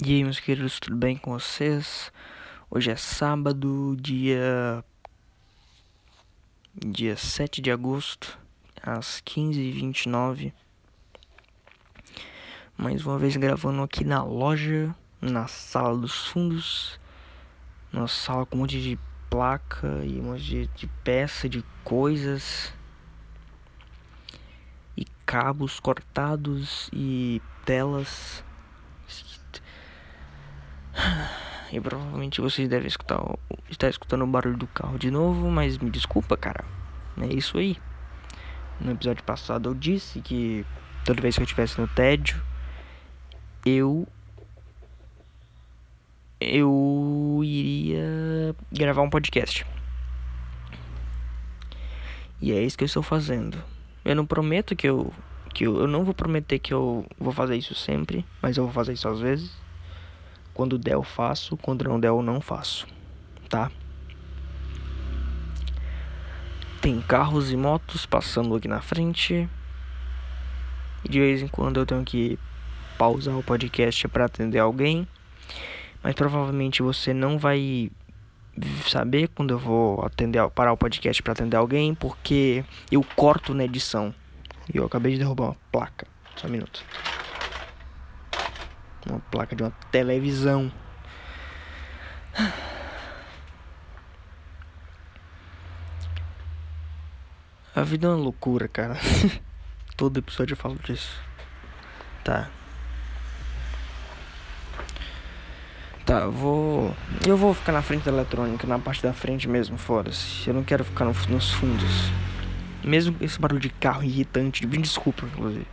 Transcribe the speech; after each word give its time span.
E 0.00 0.14
aí, 0.14 0.22
meus 0.22 0.38
queridos, 0.38 0.78
tudo 0.78 0.96
bem 0.96 1.16
com 1.16 1.32
vocês? 1.32 2.12
Hoje 2.70 2.88
é 2.88 2.94
sábado, 2.94 3.96
dia. 4.00 4.84
dia 6.72 7.16
7 7.16 7.60
de 7.60 7.68
agosto, 7.72 8.38
às 8.80 9.20
15h29. 9.22 10.52
Mais 12.76 13.04
uma 13.04 13.18
vez 13.18 13.36
gravando 13.36 13.82
aqui 13.82 14.04
na 14.04 14.22
loja, 14.22 14.94
na 15.20 15.48
sala 15.48 15.98
dos 15.98 16.28
fundos. 16.28 17.00
Uma 17.92 18.06
sala 18.06 18.46
com 18.46 18.54
um 18.54 18.60
monte 18.60 18.80
de 18.80 18.96
placa 19.28 20.04
e 20.04 20.20
um 20.20 20.26
monte 20.30 20.44
de, 20.44 20.66
de 20.68 20.86
peça, 21.02 21.48
de 21.48 21.64
coisas. 21.82 22.72
E 24.96 25.04
cabos 25.26 25.80
cortados 25.80 26.88
e 26.92 27.42
telas 27.64 28.44
e 31.72 31.80
provavelmente 31.80 32.40
vocês 32.40 32.68
devem 32.68 32.86
escutar, 32.86 33.20
estar 33.68 33.88
escutando 33.88 34.22
o 34.22 34.26
barulho 34.26 34.56
do 34.56 34.66
carro 34.66 34.98
de 34.98 35.10
novo, 35.10 35.50
mas 35.50 35.78
me 35.78 35.90
desculpa, 35.90 36.36
cara. 36.36 36.64
É 37.20 37.26
isso 37.26 37.58
aí. 37.58 37.76
No 38.80 38.92
episódio 38.92 39.22
passado 39.24 39.68
eu 39.68 39.74
disse 39.74 40.20
que 40.20 40.64
toda 41.04 41.20
vez 41.20 41.34
que 41.34 41.42
eu 41.42 41.44
estivesse 41.44 41.80
no 41.80 41.88
tédio, 41.88 42.40
eu 43.66 44.06
eu 46.40 47.40
iria 47.42 48.54
gravar 48.72 49.02
um 49.02 49.10
podcast. 49.10 49.66
E 52.40 52.52
é 52.52 52.62
isso 52.62 52.78
que 52.78 52.84
eu 52.84 52.86
estou 52.86 53.02
fazendo. 53.02 53.62
Eu 54.04 54.14
não 54.14 54.24
prometo 54.24 54.76
que 54.76 54.88
eu 54.88 55.12
que 55.52 55.66
eu, 55.66 55.80
eu 55.80 55.86
não 55.88 56.04
vou 56.04 56.14
prometer 56.14 56.58
que 56.60 56.72
eu 56.72 57.04
vou 57.18 57.32
fazer 57.32 57.56
isso 57.56 57.74
sempre, 57.74 58.24
mas 58.40 58.56
eu 58.56 58.64
vou 58.64 58.72
fazer 58.72 58.92
isso 58.92 59.08
às 59.08 59.18
vezes. 59.18 59.67
Quando 60.58 60.76
der 60.76 60.94
eu 60.94 61.04
faço, 61.04 61.56
quando 61.56 61.84
não 61.84 62.00
der 62.00 62.08
eu 62.08 62.20
não 62.20 62.40
faço, 62.40 62.84
tá? 63.48 63.70
Tem 66.80 67.00
carros 67.00 67.52
e 67.52 67.56
motos 67.56 68.04
passando 68.04 68.56
aqui 68.56 68.66
na 68.66 68.80
frente. 68.80 69.48
E 71.04 71.08
de 71.08 71.20
vez 71.20 71.42
em 71.42 71.46
quando 71.46 71.78
eu 71.78 71.86
tenho 71.86 72.04
que 72.04 72.36
pausar 72.98 73.38
o 73.38 73.42
podcast 73.44 74.08
para 74.08 74.24
atender 74.24 74.58
alguém. 74.58 75.06
Mas 76.02 76.16
provavelmente 76.16 76.82
você 76.82 77.14
não 77.14 77.38
vai 77.38 77.88
saber 78.84 79.28
quando 79.28 79.52
eu 79.52 79.60
vou 79.60 80.04
atender 80.04 80.44
parar 80.50 80.72
o 80.72 80.76
podcast 80.76 81.22
para 81.22 81.34
atender 81.34 81.56
alguém, 81.56 81.94
porque 81.94 82.64
eu 82.90 83.06
corto 83.14 83.54
na 83.54 83.62
edição. 83.62 84.12
E 84.74 84.76
eu 84.76 84.84
acabei 84.84 85.12
de 85.12 85.18
derrubar 85.18 85.50
uma 85.50 85.56
placa. 85.70 86.04
Só 86.34 86.48
um 86.48 86.50
minuto 86.50 86.84
uma 89.06 89.20
placa 89.30 89.54
de 89.54 89.62
uma 89.62 89.72
televisão. 89.90 90.72
A 97.74 97.82
vida 97.82 98.06
é 98.06 98.10
uma 98.10 98.16
loucura, 98.16 98.66
cara. 98.66 98.96
Todo 99.96 100.18
episódio 100.18 100.54
eu 100.54 100.56
falo 100.56 100.76
disso. 100.84 101.20
Tá. 102.24 102.50
Tá, 106.04 106.20
eu 106.20 106.32
vou. 106.32 106.96
Eu 107.26 107.36
vou 107.36 107.52
ficar 107.54 107.72
na 107.72 107.82
frente 107.82 108.04
da 108.04 108.10
eletrônica, 108.10 108.66
na 108.66 108.78
parte 108.78 109.02
da 109.02 109.12
frente 109.12 109.48
mesmo, 109.48 109.76
foda-se. 109.76 110.48
Eu 110.48 110.54
não 110.54 110.64
quero 110.64 110.84
ficar 110.84 111.04
no, 111.04 111.12
nos 111.28 111.52
fundos. 111.52 112.10
Mesmo 112.82 113.16
esse 113.20 113.38
barulho 113.38 113.60
de 113.60 113.68
carro 113.68 114.02
irritante, 114.02 114.66
me 114.66 114.78
desculpa, 114.78 115.26
inclusive. 115.26 115.66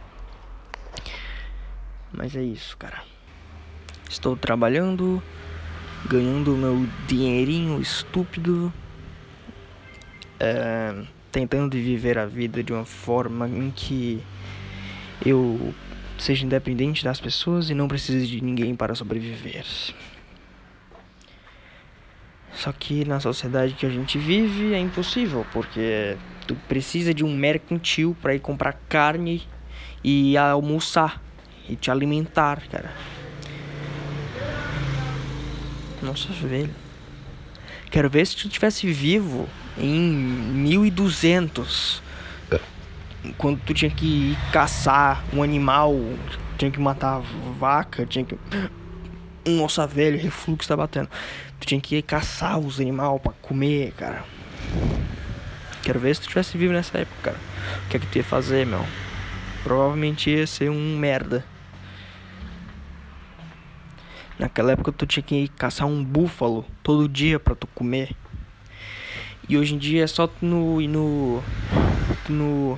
Mas 2.12 2.36
é 2.36 2.44
isso, 2.44 2.76
cara. 2.78 3.15
Estou 4.10 4.38
trabalhando, 4.38 5.22
ganhando 6.08 6.56
meu 6.56 6.88
dinheirinho 7.08 7.82
estúpido, 7.82 8.72
é, 10.40 11.04
tentando 11.32 11.72
viver 11.72 12.18
a 12.18 12.26
vida 12.26 12.64
de 12.64 12.72
uma 12.72 12.86
forma 12.86 13.48
em 13.48 13.72
que 13.72 14.22
eu 15.26 15.74
seja 16.18 16.46
independente 16.46 17.04
das 17.04 17.20
pessoas 17.20 17.70
e 17.70 17.74
não 17.74 17.88
precise 17.88 18.26
de 18.28 18.42
ninguém 18.42 18.76
para 18.76 18.96
sobreviver. 18.96 19.66
Só 22.54 22.72
que 22.72 23.04
na 23.04 23.20
sociedade 23.20 23.74
que 23.74 23.86
a 23.86 23.90
gente 23.90 24.18
vive 24.18 24.74
é 24.74 24.80
impossível, 24.80 25.46
porque 25.52 26.16
tu 26.48 26.56
precisa 26.68 27.14
de 27.14 27.24
um 27.24 27.36
mercantil 27.36 28.16
para 28.22 28.34
ir 28.34 28.40
comprar 28.40 28.74
carne 28.88 29.44
e 30.04 30.38
almoçar 30.38 31.22
e 31.68 31.76
te 31.76 31.92
alimentar, 31.92 32.62
cara. 32.70 32.92
Nossa, 36.06 36.32
velho. 36.34 36.70
Quero 37.90 38.08
ver 38.12 38.28
se 38.28 38.36
tu 38.36 38.48
tivesse 38.48 38.86
vivo 38.92 39.50
em 39.76 39.90
1200. 39.90 42.04
Quando 43.40 43.60
tu 43.62 43.74
tinha 43.74 43.90
que 43.90 44.06
ir 44.06 44.38
caçar 44.52 45.26
um 45.34 45.42
animal, 45.42 45.96
tinha 46.60 46.70
que 46.70 46.80
matar 46.80 47.24
vaca, 47.58 48.06
tinha 48.06 48.24
que. 48.24 48.38
Nossa, 49.44 49.88
velho, 49.88 50.22
refluxo 50.22 50.70
tá 50.70 50.78
batendo. 50.78 51.10
Tu 51.60 51.66
tinha 51.66 51.82
que 51.82 51.96
ir 51.96 52.04
caçar 52.04 52.60
os 52.60 52.80
animais 52.80 53.20
para 53.20 53.32
comer, 53.42 53.92
cara. 53.98 54.24
Quero 55.82 56.00
ver 56.00 56.16
se 56.16 56.22
tu 56.22 56.28
tivesse 56.28 56.56
vivo 56.56 56.74
nessa 56.74 57.00
época, 57.00 57.32
cara. 57.32 57.38
O 57.86 57.90
que 57.90 57.98
é 57.98 58.00
que 58.00 58.06
tu 58.06 58.18
ia 58.18 58.24
fazer, 58.24 58.64
meu? 58.64 58.86
Provavelmente 59.64 60.30
ia 60.30 60.46
ser 60.46 60.70
um 60.70 61.00
merda. 61.00 61.44
Naquela 64.38 64.74
época 64.74 64.92
tu 64.92 65.06
tinha 65.06 65.24
que 65.24 65.48
caçar 65.50 65.88
um 65.88 66.04
búfalo 66.04 66.66
todo 66.84 67.08
dia 67.08 67.40
para 67.40 67.56
tu 67.56 67.68
comer. 67.68 68.16
E 69.48 69.58
hoje 69.58 69.76
em 69.76 69.78
dia 69.78 70.04
é 70.04 70.08
só 70.08 70.28
tu 70.28 70.46
no, 70.46 70.82
ir 70.82 70.88
no, 70.88 71.42
no, 72.28 72.78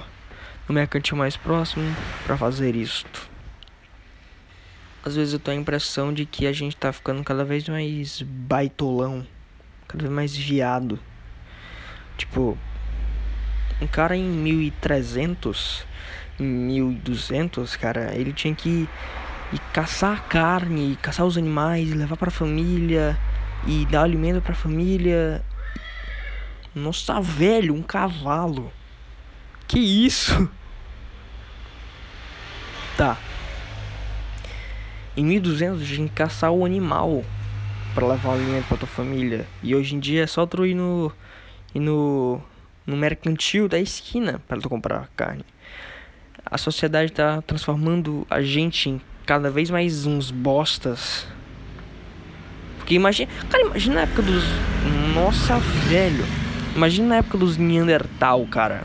no 0.67 0.75
mercantil 0.75 1.17
mais 1.17 1.35
próximo 1.35 1.83
para 2.25 2.37
fazer 2.37 2.75
isto. 2.75 3.27
Às 5.03 5.15
vezes 5.15 5.33
eu 5.33 5.39
tenho 5.39 5.57
a 5.57 5.61
impressão 5.61 6.13
de 6.13 6.25
que 6.25 6.45
a 6.45 6.51
gente 6.51 6.75
tá 6.75 6.91
ficando 6.91 7.23
cada 7.23 7.45
vez 7.45 7.67
mais 7.69 8.21
baitolão, 8.21 9.25
cada 9.87 10.03
vez 10.03 10.13
mais 10.13 10.35
viado. 10.35 10.99
Tipo, 12.17 12.57
um 13.81 13.87
cara 13.87 14.15
em 14.15 14.23
1300, 14.23 15.85
1200, 16.37 17.75
cara, 17.77 18.13
ele 18.15 18.33
tinha 18.33 18.53
que 18.53 18.89
e 19.53 19.59
caçar 19.73 20.27
carne, 20.27 20.93
e 20.93 20.95
caçar 20.97 21.25
os 21.25 21.37
animais, 21.37 21.93
levar 21.93 22.17
para 22.17 22.29
a 22.29 22.31
família 22.31 23.17
e 23.65 23.85
dar 23.85 24.03
alimento 24.03 24.41
para 24.41 24.53
a 24.53 24.55
família. 24.55 25.43
Nossa, 26.75 27.19
velho, 27.21 27.73
um 27.73 27.81
cavalo. 27.81 28.71
Que 29.67 29.79
isso? 29.79 30.49
Tá. 32.97 33.15
Em 35.15 35.23
1200 35.23 35.83
a 35.83 35.85
gente 35.85 36.11
caçar 36.13 36.51
o 36.51 36.65
animal 36.65 37.23
para 37.93 38.07
levar 38.07 38.29
o 38.29 38.31
alimento 38.33 38.67
para 38.67 38.77
tua 38.77 38.87
família. 38.87 39.45
E 39.61 39.75
hoje 39.75 39.93
em 39.93 39.99
dia 39.99 40.23
é 40.23 40.27
só 40.27 40.47
tu 40.47 40.65
ir 40.65 40.73
no 40.73 41.11
ir 41.75 41.79
no 41.79 42.41
no 42.87 42.97
mercantil 42.97 43.69
da 43.69 43.77
esquina 43.77 44.41
para 44.47 44.59
tu 44.59 44.67
comprar 44.67 45.09
carne. 45.15 45.45
A 46.43 46.57
sociedade 46.57 47.11
tá 47.11 47.39
transformando 47.43 48.25
a 48.29 48.41
gente 48.41 48.89
em 48.89 49.01
cada 49.27 49.51
vez 49.51 49.69
mais 49.69 50.05
uns 50.05 50.31
bostas. 50.31 51.27
Porque 52.77 52.95
imagina. 52.95 53.29
Cara, 53.49 53.65
imagina 53.65 53.95
na 53.95 54.01
época 54.01 54.21
dos. 54.21 54.43
Nossa, 55.13 55.59
velho. 55.89 56.25
Imagina 56.73 57.07
na 57.09 57.15
época 57.17 57.37
dos 57.37 57.57
Neandertal, 57.57 58.47
cara. 58.47 58.83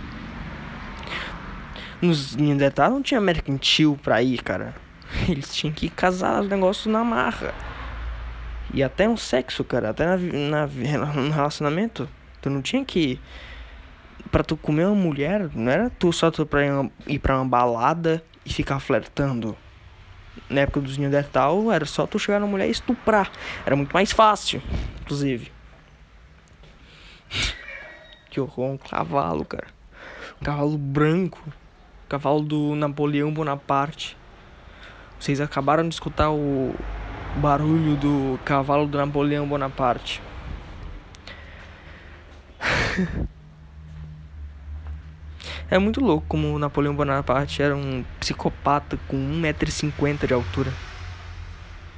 Nos 2.02 2.34
Neandertal 2.34 2.90
não 2.90 3.00
tinha 3.00 3.20
mercantil 3.20 3.96
pra 4.02 4.20
ir, 4.20 4.42
cara. 4.42 4.74
Eles 5.28 5.54
tinham 5.54 5.72
que 5.72 5.88
casar 5.88 6.42
os 6.42 6.48
negócios 6.48 6.92
na 6.92 7.04
marra. 7.04 7.54
E 8.74 8.82
até 8.82 9.06
no 9.06 9.16
sexo, 9.16 9.62
cara. 9.62 9.90
Até 9.90 10.04
na, 10.04 10.16
na, 10.16 10.66
no 11.14 11.30
relacionamento. 11.30 12.08
Tu 12.40 12.50
não 12.50 12.60
tinha 12.60 12.84
que. 12.84 13.20
Pra 14.32 14.42
tu 14.42 14.56
comer 14.56 14.86
uma 14.86 14.96
mulher, 14.96 15.48
não 15.54 15.70
era 15.70 15.90
tu 15.90 16.12
só 16.12 16.30
tu 16.30 16.44
pra 16.44 16.62
ir 17.06 17.18
pra 17.20 17.36
uma 17.36 17.44
balada 17.44 18.24
e 18.44 18.52
ficar 18.52 18.80
flertando 18.80 19.56
na 20.48 20.62
época 20.62 20.80
dos 20.80 20.96
Neandertal, 20.96 21.72
era 21.72 21.84
só 21.84 22.06
tu 22.06 22.18
chegar 22.18 22.40
na 22.40 22.46
mulher 22.46 22.68
e 22.68 22.70
estuprar. 22.70 23.30
Era 23.64 23.76
muito 23.76 23.92
mais 23.92 24.12
fácil, 24.12 24.62
inclusive. 25.00 25.50
que 28.30 28.40
horror, 28.40 28.70
um 28.70 28.78
cavalo, 28.78 29.44
cara. 29.44 29.66
Um 30.40 30.44
cavalo 30.44 30.78
branco. 30.78 31.42
cavalo 32.08 32.40
do 32.40 32.74
Napoleão 32.74 33.32
Bonaparte. 33.32 34.16
Vocês 35.18 35.40
acabaram 35.40 35.88
de 35.88 35.94
escutar 35.94 36.30
o 36.30 36.74
barulho 37.36 37.96
do 37.96 38.38
cavalo 38.44 38.86
do 38.86 38.98
Napoleão 38.98 39.46
Bonaparte. 39.46 40.20
É 45.72 45.78
muito 45.78 46.04
louco 46.04 46.26
como 46.28 46.58
Napoleão 46.58 46.94
Bonaparte 46.94 47.62
era 47.62 47.74
um 47.74 48.04
psicopata 48.20 48.98
com 49.08 49.16
1,50m 49.16 50.26
de 50.26 50.34
altura. 50.34 50.70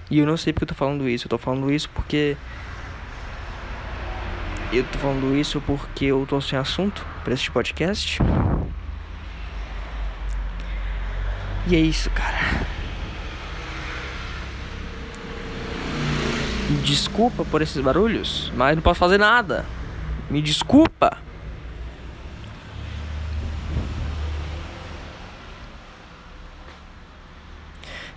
E 0.08 0.20
eu 0.20 0.24
não 0.24 0.36
sei 0.36 0.52
porque 0.52 0.62
eu 0.62 0.68
tô 0.68 0.76
falando 0.76 1.08
isso. 1.08 1.26
Eu 1.26 1.30
tô 1.30 1.38
falando 1.38 1.72
isso 1.72 1.90
porque. 1.92 2.36
Eu 4.72 4.84
tô 4.84 4.96
falando 4.96 5.36
isso 5.36 5.60
porque 5.60 6.04
eu 6.04 6.24
tô 6.24 6.40
sem 6.40 6.56
assunto 6.56 7.04
pra 7.24 7.34
este 7.34 7.50
podcast. 7.50 8.22
E 11.66 11.74
é 11.74 11.80
isso, 11.80 12.08
cara. 12.10 12.64
Desculpa 16.84 17.44
por 17.44 17.60
esses 17.60 17.82
barulhos, 17.82 18.52
mas 18.54 18.76
não 18.76 18.82
posso 18.84 19.00
fazer 19.00 19.18
nada. 19.18 19.66
Me 20.30 20.40
desculpa. 20.40 21.18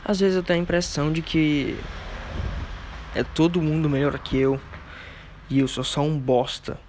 Às 0.08 0.22
vezes 0.22 0.38
eu 0.38 0.44
tenho 0.44 0.60
a 0.60 0.64
impressão 0.64 1.12
de 1.12 1.22
que 1.22 1.78
é 3.14 3.24
todo 3.24 3.62
mundo 3.62 3.90
melhor 3.90 4.18
que 4.18 4.38
eu 4.38 4.58
e 5.50 5.60
eu 5.60 5.68
sou 5.68 5.84
só 5.84 6.02
um 6.02 6.18
bosta. 6.18 6.80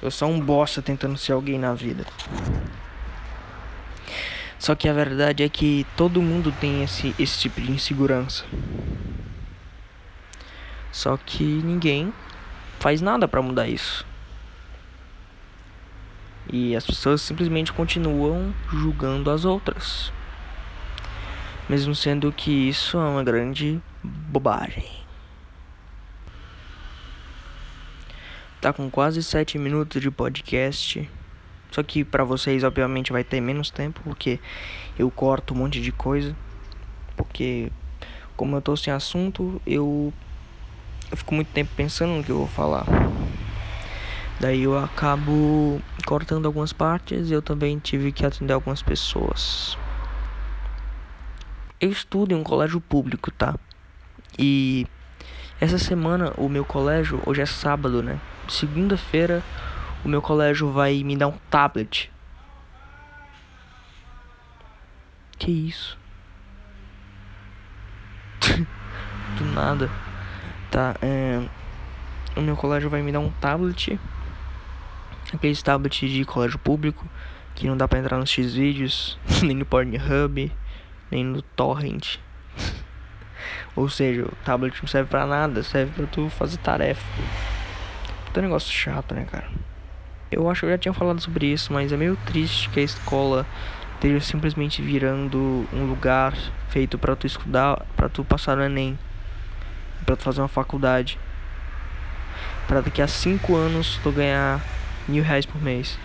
Eu 0.00 0.12
sou 0.12 0.30
um 0.30 0.38
bosta 0.38 0.80
tentando 0.80 1.18
ser 1.18 1.32
alguém 1.32 1.58
na 1.58 1.74
vida. 1.74 2.06
Só 4.60 4.76
que 4.76 4.88
a 4.88 4.92
verdade 4.92 5.42
é 5.42 5.48
que 5.48 5.84
todo 5.96 6.22
mundo 6.22 6.54
tem 6.60 6.84
esse, 6.84 7.12
esse 7.18 7.40
tipo 7.40 7.60
de 7.60 7.72
insegurança. 7.72 8.44
Só 10.92 11.16
que 11.16 11.42
ninguém 11.42 12.14
faz 12.78 13.00
nada 13.00 13.26
para 13.26 13.42
mudar 13.42 13.66
isso. 13.66 14.06
E 16.52 16.74
as 16.74 16.84
pessoas 16.84 17.22
simplesmente 17.22 17.72
continuam 17.72 18.52
julgando 18.72 19.30
as 19.30 19.44
outras. 19.44 20.12
Mesmo 21.68 21.94
sendo 21.94 22.32
que 22.32 22.50
isso 22.50 22.96
é 22.96 23.04
uma 23.04 23.22
grande 23.22 23.80
bobagem. 24.02 24.84
Tá 28.60 28.72
com 28.72 28.90
quase 28.90 29.22
7 29.22 29.58
minutos 29.58 30.02
de 30.02 30.10
podcast. 30.10 31.08
Só 31.70 31.84
que 31.84 32.04
para 32.04 32.24
vocês, 32.24 32.64
obviamente, 32.64 33.12
vai 33.12 33.22
ter 33.22 33.40
menos 33.40 33.70
tempo, 33.70 34.00
porque 34.02 34.40
eu 34.98 35.08
corto 35.10 35.54
um 35.54 35.58
monte 35.58 35.80
de 35.80 35.92
coisa. 35.92 36.34
Porque, 37.16 37.70
como 38.36 38.56
eu 38.56 38.60
tô 38.60 38.76
sem 38.76 38.92
assunto, 38.92 39.62
eu, 39.64 40.12
eu 41.10 41.16
fico 41.16 41.32
muito 41.32 41.48
tempo 41.52 41.70
pensando 41.76 42.12
no 42.12 42.24
que 42.24 42.30
eu 42.30 42.38
vou 42.38 42.48
falar. 42.48 42.84
Daí 44.40 44.62
eu 44.62 44.78
acabo 44.78 45.82
cortando 46.06 46.46
algumas 46.46 46.72
partes 46.72 47.28
e 47.28 47.32
eu 47.34 47.42
também 47.42 47.78
tive 47.78 48.10
que 48.10 48.24
atender 48.24 48.54
algumas 48.54 48.82
pessoas. 48.82 49.76
Eu 51.78 51.90
estudo 51.90 52.32
em 52.32 52.36
um 52.38 52.42
colégio 52.42 52.80
público, 52.80 53.30
tá? 53.30 53.54
E 54.38 54.86
essa 55.60 55.76
semana 55.76 56.32
o 56.38 56.48
meu 56.48 56.64
colégio, 56.64 57.22
hoje 57.26 57.42
é 57.42 57.46
sábado, 57.46 58.02
né? 58.02 58.18
Segunda-feira 58.48 59.42
o 60.02 60.08
meu 60.08 60.22
colégio 60.22 60.72
vai 60.72 61.04
me 61.04 61.18
dar 61.18 61.28
um 61.28 61.36
tablet. 61.50 62.10
Que 65.38 65.50
isso? 65.50 65.98
Do 69.36 69.44
nada. 69.54 69.90
Tá, 70.70 70.96
é... 71.02 71.46
O 72.34 72.40
meu 72.40 72.56
colégio 72.56 72.88
vai 72.88 73.02
me 73.02 73.12
dar 73.12 73.20
um 73.20 73.30
tablet. 73.32 74.00
Aqueles 75.32 75.62
tablet 75.62 76.08
de 76.08 76.24
colégio 76.24 76.58
público. 76.58 77.08
Que 77.54 77.66
não 77.66 77.76
dá 77.76 77.86
pra 77.86 77.98
entrar 77.98 78.18
nos 78.18 78.30
X-Vídeos, 78.30 79.18
nem 79.42 79.56
no 79.56 79.66
Pornhub, 79.66 80.52
nem 81.10 81.24
no 81.24 81.42
Torrent. 81.42 82.18
Ou 83.76 83.88
seja, 83.88 84.24
o 84.24 84.32
tablet 84.44 84.74
não 84.80 84.88
serve 84.88 85.10
pra 85.10 85.26
nada, 85.26 85.62
serve 85.62 85.92
pra 85.92 86.06
tu 86.06 86.28
fazer 86.30 86.56
tarefa. 86.58 87.04
Puta 88.26 88.40
negócio 88.40 88.72
chato, 88.72 89.14
né, 89.14 89.26
cara? 89.30 89.48
Eu 90.30 90.48
acho 90.48 90.60
que 90.60 90.66
eu 90.66 90.70
já 90.70 90.78
tinha 90.78 90.94
falado 90.94 91.20
sobre 91.20 91.46
isso, 91.46 91.72
mas 91.72 91.92
é 91.92 91.96
meio 91.96 92.16
triste 92.24 92.68
que 92.70 92.80
a 92.80 92.82
escola 92.82 93.44
esteja 93.94 94.20
simplesmente 94.20 94.80
virando 94.80 95.66
um 95.72 95.84
lugar 95.86 96.32
feito 96.68 96.96
para 96.96 97.16
tu 97.16 97.26
estudar, 97.26 97.84
para 97.96 98.08
tu 98.08 98.24
passar 98.24 98.56
no 98.56 98.62
ENEM, 98.62 98.98
para 100.06 100.16
tu 100.16 100.22
fazer 100.22 100.40
uma 100.40 100.48
faculdade. 100.48 101.18
Para 102.66 102.80
daqui 102.80 103.02
a 103.02 103.08
5 103.08 103.54
anos 103.56 103.98
tu 104.02 104.12
ganhar 104.12 104.60
mil 105.08 105.22
reais 105.22 105.46
por 105.46 105.60
mês. 105.60 105.98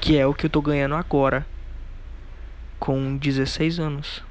Que 0.00 0.18
é 0.18 0.26
o 0.26 0.34
que 0.34 0.46
eu 0.46 0.50
tô 0.50 0.60
ganhando 0.60 0.94
agora. 0.94 1.46
Com 2.78 3.16
16 3.16 3.78
anos. 3.78 4.22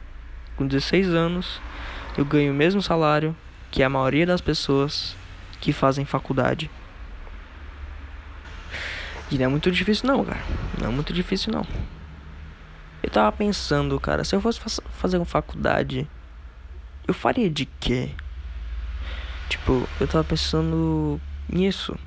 Com 0.55 0.67
16 0.67 1.09
anos 1.09 1.61
eu 2.17 2.25
ganho 2.25 2.51
o 2.51 2.55
mesmo 2.55 2.81
salário 2.81 3.35
que 3.71 3.81
a 3.81 3.89
maioria 3.89 4.25
das 4.25 4.41
pessoas 4.41 5.15
que 5.61 5.71
fazem 5.71 6.03
faculdade. 6.03 6.69
E 9.31 9.37
não 9.37 9.45
é 9.45 9.47
muito 9.47 9.71
difícil 9.71 10.07
não, 10.07 10.25
cara. 10.25 10.41
Não 10.79 10.89
é 10.89 10.91
muito 10.91 11.13
difícil 11.13 11.53
não. 11.53 11.65
Eu 13.01 13.09
tava 13.09 13.31
pensando, 13.31 13.97
cara, 13.99 14.23
se 14.23 14.35
eu 14.35 14.41
fosse 14.41 14.59
fazer 14.91 15.17
uma 15.17 15.25
faculdade, 15.25 16.07
eu 17.07 17.13
faria 17.13 17.49
de 17.49 17.65
quê? 17.65 18.11
Tipo, 19.47 19.87
eu 19.99 20.07
tava 20.07 20.23
pensando 20.23 21.19
nisso. 21.47 21.97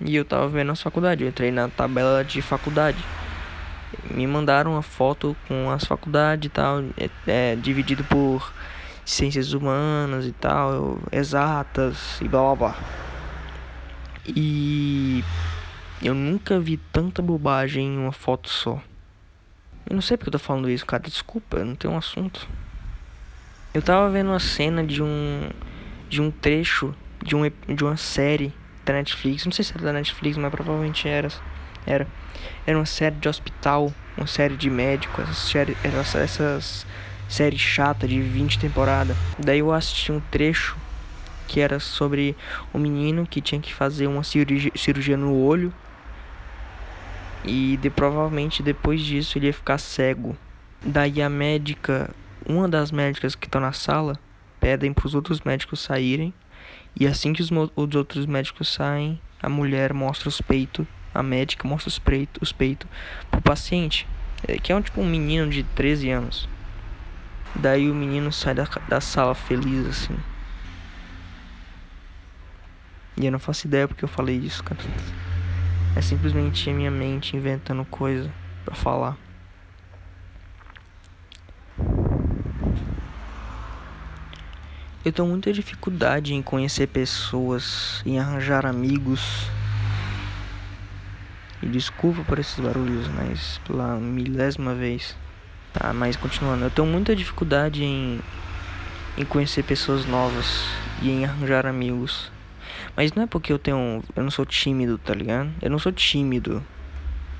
E 0.00 0.14
eu 0.14 0.24
tava 0.24 0.48
vendo 0.48 0.70
as 0.70 0.80
faculdades, 0.80 1.22
eu 1.22 1.28
entrei 1.28 1.50
na 1.50 1.68
tabela 1.68 2.24
de 2.24 2.40
faculdade. 2.40 3.04
Me 4.10 4.26
mandaram 4.26 4.72
uma 4.72 4.82
foto 4.82 5.36
com 5.48 5.70
as 5.70 5.84
faculdades 5.84 6.46
e 6.46 6.50
tal, 6.50 6.84
é, 6.96 7.10
é 7.26 7.56
dividido 7.56 8.04
por 8.04 8.52
ciências 9.04 9.52
humanas 9.52 10.26
e 10.26 10.32
tal, 10.32 10.98
exatas 11.10 12.20
e 12.20 12.28
blá 12.28 12.42
blá 12.42 12.54
blá. 12.54 12.76
E 14.26 15.24
eu 16.02 16.14
nunca 16.14 16.60
vi 16.60 16.76
tanta 16.76 17.20
bobagem 17.20 17.86
em 17.86 17.98
uma 17.98 18.12
foto 18.12 18.48
só. 18.48 18.80
Eu 19.88 19.94
não 19.94 20.02
sei 20.02 20.16
porque 20.16 20.28
eu 20.28 20.32
tô 20.32 20.38
falando 20.38 20.68
isso, 20.70 20.84
cara. 20.84 21.02
Desculpa, 21.02 21.56
eu 21.56 21.64
não 21.64 21.74
tenho 21.74 21.94
um 21.94 21.96
assunto. 21.96 22.46
Eu 23.72 23.80
tava 23.80 24.10
vendo 24.10 24.28
uma 24.28 24.38
cena 24.38 24.84
de 24.84 25.02
um 25.02 25.48
de 26.08 26.22
um 26.22 26.30
trecho 26.30 26.94
de 27.22 27.34
um 27.34 27.50
de 27.68 27.84
uma 27.84 27.96
série 27.96 28.52
da 28.88 28.94
Netflix. 28.94 29.44
Não 29.44 29.52
sei 29.52 29.64
se 29.64 29.72
era 29.74 29.84
da 29.84 29.92
Netflix, 29.92 30.36
mas 30.36 30.50
provavelmente 30.50 31.06
era. 31.06 31.28
Era. 31.86 32.06
Era 32.66 32.78
uma 32.78 32.86
série 32.86 33.16
de 33.16 33.28
hospital, 33.28 33.92
uma 34.16 34.26
série 34.26 34.56
de 34.56 34.68
médico, 34.70 35.20
essas 35.20 35.38
série, 35.38 35.76
essas, 35.82 36.14
essas 36.14 36.86
séries 37.28 37.60
chata 37.60 38.06
de 38.06 38.20
20 38.20 38.58
temporadas. 38.58 39.16
Daí 39.38 39.60
eu 39.60 39.72
assisti 39.72 40.12
um 40.12 40.20
trecho 40.20 40.76
que 41.46 41.60
era 41.60 41.80
sobre 41.80 42.36
um 42.74 42.78
menino 42.78 43.26
que 43.26 43.40
tinha 43.40 43.60
que 43.60 43.72
fazer 43.72 44.06
uma 44.06 44.22
cirurgia, 44.22 44.70
cirurgia 44.76 45.16
no 45.16 45.34
olho 45.34 45.72
e 47.42 47.78
de, 47.78 47.88
provavelmente 47.88 48.62
depois 48.62 49.00
disso 49.00 49.38
ele 49.38 49.46
ia 49.46 49.52
ficar 49.52 49.78
cego. 49.78 50.36
Daí 50.84 51.22
a 51.22 51.28
médica, 51.28 52.10
uma 52.46 52.68
das 52.68 52.92
médicas 52.92 53.34
que 53.34 53.46
estão 53.46 53.60
na 53.60 53.72
sala, 53.72 54.18
pedem 54.60 54.92
para 54.92 55.06
os 55.06 55.14
outros 55.14 55.40
médicos 55.40 55.80
saírem 55.80 56.34
e 56.94 57.06
assim 57.06 57.32
que 57.32 57.42
os, 57.42 57.50
os 57.50 57.94
outros 57.94 58.26
médicos 58.26 58.72
saem, 58.72 59.20
a 59.42 59.48
mulher 59.48 59.92
mostra 59.92 60.28
os 60.28 60.40
peitos, 60.40 60.86
a 61.14 61.22
médica 61.22 61.66
mostra 61.66 61.88
os 61.88 61.98
peitos, 61.98 62.42
os 62.42 62.52
peitos 62.52 62.88
pro 63.30 63.40
paciente, 63.40 64.06
é, 64.46 64.58
que 64.58 64.72
é 64.72 64.76
um 64.76 64.82
tipo 64.82 65.00
um 65.00 65.06
menino 65.06 65.50
de 65.50 65.62
13 65.62 66.10
anos. 66.10 66.48
Daí 67.54 67.90
o 67.90 67.94
menino 67.94 68.30
sai 68.32 68.54
da, 68.54 68.68
da 68.88 69.00
sala 69.00 69.34
feliz 69.34 69.86
assim. 69.86 70.16
E 73.16 73.26
eu 73.26 73.32
não 73.32 73.38
faço 73.38 73.66
ideia 73.66 73.88
porque 73.88 74.04
eu 74.04 74.08
falei 74.08 74.36
isso, 74.36 74.62
cara. 74.62 74.80
É 75.96 76.00
simplesmente 76.00 76.70
a 76.70 76.72
minha 76.72 76.90
mente 76.90 77.36
inventando 77.36 77.84
coisa 77.84 78.30
para 78.64 78.74
falar. 78.74 79.16
Eu 85.08 85.12
tenho 85.12 85.26
muita 85.26 85.50
dificuldade 85.50 86.34
em 86.34 86.42
conhecer 86.42 86.86
pessoas, 86.86 88.02
em 88.04 88.18
arranjar 88.18 88.66
amigos. 88.66 89.48
E 91.62 91.66
desculpa 91.66 92.22
por 92.24 92.38
esses 92.38 92.60
barulhos, 92.60 93.08
mas 93.08 93.58
pela 93.66 93.96
milésima 93.96 94.74
vez. 94.74 95.16
Tá, 95.72 95.94
mas 95.94 96.14
continuando, 96.14 96.64
eu 96.64 96.70
tenho 96.70 96.86
muita 96.86 97.16
dificuldade 97.16 97.82
em, 97.82 98.20
em 99.16 99.24
conhecer 99.24 99.62
pessoas 99.62 100.04
novas 100.04 100.66
e 101.00 101.08
em 101.08 101.24
arranjar 101.24 101.64
amigos. 101.64 102.30
Mas 102.94 103.14
não 103.14 103.22
é 103.22 103.26
porque 103.26 103.50
eu 103.50 103.58
tenho. 103.58 104.04
Eu 104.14 104.22
não 104.22 104.30
sou 104.30 104.44
tímido, 104.44 104.98
tá 104.98 105.14
ligado? 105.14 105.48
Eu 105.62 105.70
não 105.70 105.78
sou 105.78 105.90
tímido. 105.90 106.62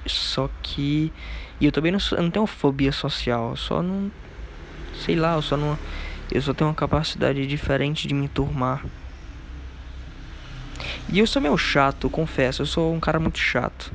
Só 0.06 0.48
que. 0.62 1.12
E 1.60 1.66
eu 1.66 1.72
também 1.72 1.92
não, 1.92 2.00
sou, 2.00 2.16
eu 2.16 2.24
não 2.24 2.30
tenho 2.30 2.46
fobia 2.46 2.92
social. 2.92 3.54
Só 3.58 3.82
não. 3.82 4.10
Sei 5.04 5.14
lá, 5.14 5.34
eu 5.34 5.42
só 5.42 5.54
não. 5.54 5.78
Eu 6.30 6.42
só 6.42 6.52
tenho 6.52 6.68
uma 6.68 6.76
capacidade 6.76 7.46
diferente 7.46 8.06
de 8.06 8.14
me 8.14 8.26
enturmar. 8.26 8.84
E 11.08 11.18
eu 11.18 11.26
sou 11.26 11.40
meio 11.40 11.56
chato, 11.56 12.10
confesso. 12.10 12.62
Eu 12.62 12.66
sou 12.66 12.94
um 12.94 13.00
cara 13.00 13.18
muito 13.18 13.38
chato. 13.38 13.90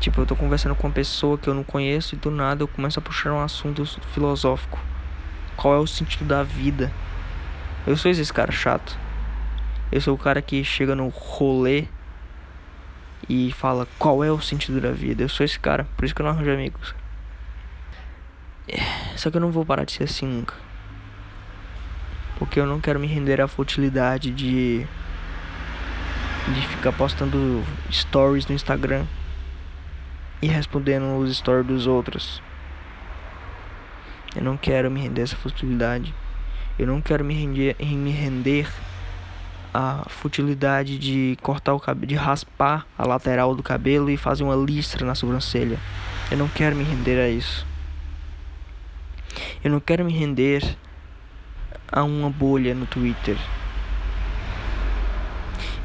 Tipo, 0.00 0.22
eu 0.22 0.26
tô 0.26 0.34
conversando 0.34 0.74
com 0.74 0.86
uma 0.86 0.92
pessoa 0.92 1.38
que 1.38 1.48
eu 1.48 1.54
não 1.54 1.62
conheço 1.62 2.14
e 2.14 2.18
do 2.18 2.30
nada 2.30 2.62
eu 2.62 2.68
começo 2.68 2.98
a 2.98 3.02
puxar 3.02 3.32
um 3.32 3.40
assunto 3.40 3.84
filosófico. 4.12 4.78
Qual 5.56 5.74
é 5.74 5.78
o 5.78 5.86
sentido 5.86 6.24
da 6.24 6.42
vida? 6.42 6.90
Eu 7.86 7.96
sou 7.96 8.10
esse 8.10 8.32
cara 8.32 8.50
chato. 8.50 8.98
Eu 9.92 10.00
sou 10.00 10.14
o 10.14 10.18
cara 10.18 10.40
que 10.42 10.64
chega 10.64 10.94
no 10.94 11.08
rolê 11.08 11.86
e 13.28 13.52
fala 13.52 13.86
qual 13.98 14.24
é 14.24 14.30
o 14.30 14.40
sentido 14.40 14.80
da 14.80 14.90
vida. 14.90 15.22
Eu 15.22 15.28
sou 15.28 15.44
esse 15.44 15.58
cara, 15.58 15.86
por 15.96 16.04
isso 16.04 16.14
que 16.14 16.22
eu 16.22 16.24
não 16.24 16.32
arranjo 16.32 16.50
amigos. 16.50 16.94
Só 19.16 19.30
que 19.30 19.36
eu 19.36 19.40
não 19.40 19.50
vou 19.50 19.64
parar 19.64 19.84
de 19.84 19.92
ser 19.92 20.04
assim 20.04 20.26
nunca. 20.26 20.63
Porque 22.38 22.58
eu 22.58 22.66
não 22.66 22.80
quero 22.80 22.98
me 22.98 23.06
render 23.06 23.40
à 23.40 23.48
futilidade 23.48 24.30
de 24.30 24.86
de 26.52 26.60
ficar 26.68 26.92
postando 26.92 27.64
stories 27.90 28.46
no 28.46 28.54
Instagram 28.54 29.06
e 30.42 30.46
respondendo 30.46 31.16
os 31.16 31.34
stories 31.36 31.66
dos 31.66 31.86
outros. 31.86 32.42
Eu 34.36 34.42
não 34.42 34.56
quero 34.56 34.90
me 34.90 35.00
render 35.00 35.22
a 35.22 35.24
essa 35.24 35.36
futilidade. 35.36 36.14
Eu 36.78 36.86
não 36.86 37.00
quero 37.00 37.24
me 37.24 37.32
render, 37.32 37.76
me 37.80 38.10
render 38.10 38.68
a 39.72 40.04
futilidade 40.08 40.98
de 40.98 41.38
cortar 41.40 41.72
o 41.72 41.80
cabelo, 41.80 42.06
de 42.06 42.14
raspar 42.14 42.86
a 42.98 43.06
lateral 43.06 43.54
do 43.54 43.62
cabelo 43.62 44.10
e 44.10 44.16
fazer 44.16 44.44
uma 44.44 44.56
listra 44.56 45.06
na 45.06 45.14
sobrancelha. 45.14 45.78
Eu 46.30 46.36
não 46.36 46.48
quero 46.48 46.76
me 46.76 46.84
render 46.84 47.20
a 47.20 47.28
isso. 47.28 47.66
Eu 49.62 49.70
não 49.70 49.80
quero 49.80 50.04
me 50.04 50.12
render 50.12 50.76
a 51.90 52.02
uma 52.02 52.30
bolha 52.30 52.74
no 52.74 52.86
Twitter. 52.86 53.36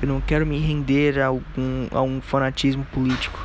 Eu 0.02 0.08
não 0.08 0.22
quero 0.22 0.46
me 0.46 0.58
render 0.58 1.20
a, 1.20 1.28
algum, 1.28 1.88
a 1.92 2.02
um 2.02 2.22
fanatismo 2.22 2.86
político. 2.86 3.40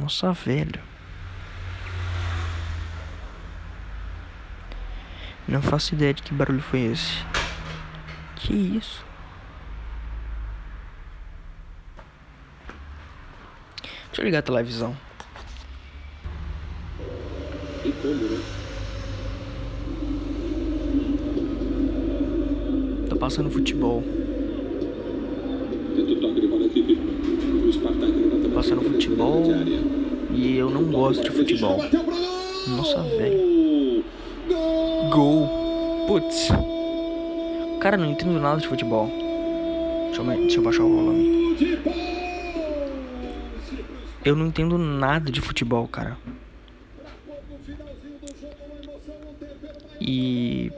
Nossa, 0.00 0.32
velho. 0.32 0.80
Não 5.46 5.60
faço 5.60 5.94
ideia 5.94 6.14
de 6.14 6.22
que 6.22 6.32
barulho 6.32 6.62
foi 6.62 6.80
esse. 6.80 7.24
Que 8.36 8.54
isso? 8.54 9.04
Deixa 14.06 14.20
eu 14.20 14.24
ligar 14.24 14.38
a 14.38 14.42
televisão. 14.42 14.96
E 17.84 17.92
como, 17.92 18.14
né? 18.14 18.61
Tô 23.22 23.26
passando 23.26 23.50
futebol. 23.52 24.02
Tô 28.42 28.48
passando 28.52 28.82
futebol 28.82 29.44
e 30.34 30.56
eu 30.56 30.68
não 30.68 30.82
gosto 30.90 31.22
de 31.22 31.30
futebol. 31.30 31.78
Nossa, 32.66 33.00
velho. 33.16 34.04
Gol. 35.12 36.04
Putz. 36.08 36.48
Cara, 37.78 37.96
não 37.96 38.10
entendo 38.10 38.40
nada 38.40 38.60
de 38.60 38.66
futebol. 38.66 39.06
Deixa 40.06 40.20
eu, 40.20 40.26
deixa 40.26 40.58
eu 40.58 40.62
baixar 40.64 40.82
o 40.82 40.88
volume. 40.88 41.78
Eu 44.24 44.34
não 44.34 44.48
entendo 44.48 44.76
nada 44.76 45.30
de 45.30 45.40
futebol, 45.40 45.86
cara. 45.86 46.18
E. 50.00 50.72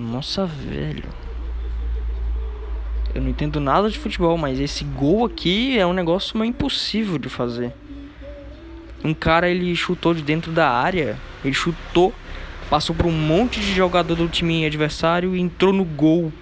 Nossa, 0.00 0.46
velho. 0.46 1.04
Eu 3.14 3.20
não 3.20 3.28
entendo 3.28 3.60
nada 3.60 3.90
de 3.90 3.98
futebol, 3.98 4.38
mas 4.38 4.58
esse 4.58 4.82
gol 4.82 5.26
aqui 5.26 5.78
é 5.78 5.86
um 5.86 5.92
negócio 5.92 6.38
meio 6.38 6.48
impossível 6.48 7.18
de 7.18 7.28
fazer. 7.28 7.74
Um 9.04 9.12
cara 9.12 9.50
ele 9.50 9.74
chutou 9.76 10.14
de 10.14 10.22
dentro 10.22 10.52
da 10.52 10.70
área, 10.70 11.18
ele 11.44 11.52
chutou, 11.52 12.14
passou 12.70 12.96
por 12.96 13.04
um 13.06 13.12
monte 13.12 13.60
de 13.60 13.74
jogador 13.74 14.14
do 14.14 14.26
time 14.26 14.64
adversário 14.64 15.36
e 15.36 15.40
entrou 15.40 15.72
no 15.72 15.84
gol. 15.84 16.32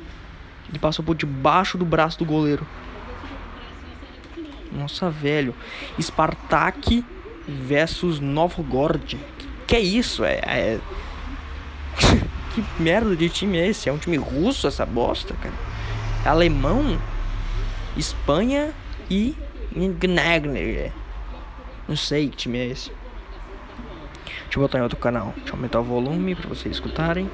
E 0.72 0.78
passou 0.78 1.04
por 1.04 1.16
debaixo 1.16 1.76
do 1.76 1.84
braço 1.84 2.18
do 2.18 2.24
goleiro. 2.24 2.64
Nossa, 4.70 5.10
velho. 5.10 5.54
Spartak 6.00 7.04
versus 7.48 8.20
Novgorod. 8.20 9.18
Que 9.66 9.76
é 9.76 9.80
isso? 9.80 10.22
É, 10.24 10.40
é... 10.44 10.80
que 12.62 12.82
merda 12.82 13.14
de 13.14 13.28
time 13.28 13.58
é 13.58 13.68
esse? 13.68 13.88
É 13.88 13.92
um 13.92 13.98
time 13.98 14.16
russo 14.16 14.66
essa 14.66 14.84
bosta, 14.84 15.34
cara? 15.34 15.54
alemão, 16.24 16.98
Espanha 17.96 18.72
e 19.10 19.34
Gnagner. 19.74 20.92
Não 21.88 21.96
sei 21.96 22.28
que 22.28 22.36
time 22.36 22.58
é 22.58 22.66
esse. 22.66 22.92
Deixa 24.44 24.58
eu 24.58 24.62
botar 24.62 24.78
em 24.78 24.82
outro 24.82 24.98
canal. 24.98 25.32
Deixa 25.36 25.50
eu 25.50 25.54
aumentar 25.56 25.80
o 25.80 25.84
volume 25.84 26.34
para 26.34 26.48
vocês 26.48 26.74
escutarem. 26.74 27.30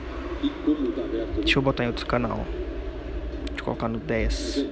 Deixa 1.37 1.59
eu 1.59 1.63
botar 1.63 1.85
em 1.85 1.89
outro 1.89 2.07
canal. 2.07 2.45
Deixa 3.47 3.61
eu 3.61 3.65
colocar 3.65 3.89
no 3.89 3.99
10. 3.99 4.65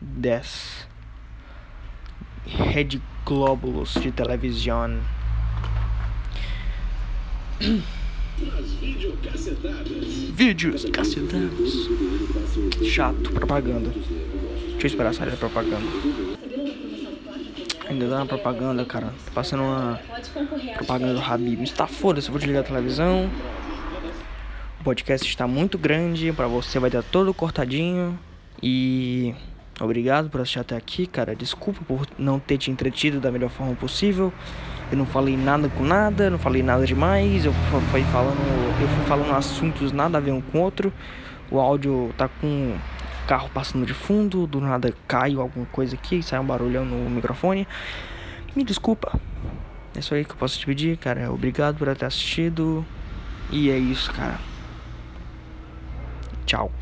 10. 0.00 0.88
Rede 2.46 3.02
Glóbulos 3.24 3.94
de 3.94 4.12
televisão. 4.12 5.00
Vídeos 10.32 10.84
cacetados. 10.86 11.88
Chato, 12.82 13.30
propaganda. 13.32 13.90
Deixa 13.90 14.86
eu 14.86 14.86
esperar 14.86 15.14
sair 15.14 15.30
da 15.30 15.36
propaganda. 15.36 15.86
Ainda 17.88 18.08
dá 18.08 18.16
uma 18.16 18.26
propaganda, 18.26 18.84
cara. 18.84 19.08
Tá 19.08 19.32
passando 19.34 19.62
uma 19.62 20.00
propaganda 20.74 21.14
do 21.14 21.20
Habib. 21.20 21.62
Está 21.62 21.86
foda-se, 21.86 22.28
eu 22.28 22.32
vou 22.32 22.38
desligar 22.38 22.62
a 22.62 22.66
televisão. 22.66 23.30
O 24.80 24.84
podcast 24.84 25.28
está 25.28 25.46
muito 25.46 25.76
grande. 25.76 26.32
Pra 26.32 26.46
você 26.46 26.78
vai 26.78 26.88
dar 26.88 27.02
todo 27.02 27.34
cortadinho. 27.34 28.18
E 28.62 29.34
obrigado 29.80 30.30
por 30.30 30.40
assistir 30.40 30.60
até 30.60 30.76
aqui, 30.76 31.06
cara. 31.06 31.34
Desculpa 31.34 31.80
por 31.86 32.06
não 32.18 32.38
ter 32.38 32.58
te 32.58 32.70
entretido 32.70 33.20
da 33.20 33.30
melhor 33.30 33.50
forma 33.50 33.74
possível. 33.74 34.32
Eu 34.90 34.98
não 34.98 35.06
falei 35.06 35.36
nada 35.36 35.68
com 35.68 35.84
nada, 35.84 36.30
não 36.30 36.38
falei 36.38 36.62
nada 36.62 36.84
demais. 36.84 37.44
Eu 37.44 37.52
fui 37.52 38.02
falando, 38.04 38.80
eu 38.80 38.88
fui 38.88 39.04
falando 39.06 39.32
assuntos 39.34 39.92
nada 39.92 40.18
a 40.18 40.20
ver 40.20 40.32
um 40.32 40.40
com 40.40 40.58
o 40.58 40.60
outro. 40.62 40.92
O 41.50 41.60
áudio 41.60 42.12
tá 42.16 42.28
com 42.28 42.76
carro 43.26 43.48
passando 43.54 43.86
de 43.86 43.94
fundo, 43.94 44.46
do 44.46 44.60
nada 44.60 44.92
cai 45.06 45.34
alguma 45.34 45.66
coisa 45.66 45.94
aqui, 45.94 46.22
sai 46.22 46.40
um 46.40 46.44
barulhão 46.44 46.84
no 46.84 47.08
microfone. 47.08 47.66
Me 48.56 48.64
desculpa. 48.64 49.20
É 49.94 50.00
só 50.00 50.16
aí 50.16 50.24
que 50.24 50.32
eu 50.32 50.36
posso 50.36 50.58
te 50.58 50.66
pedir, 50.66 50.96
cara. 50.96 51.32
Obrigado 51.32 51.76
por 51.76 51.94
ter 51.94 52.06
assistido. 52.06 52.84
E 53.50 53.70
é 53.70 53.78
isso, 53.78 54.12
cara. 54.12 54.38
Tchau. 56.46 56.79